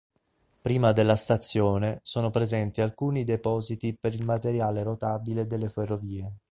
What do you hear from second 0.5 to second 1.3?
Prima della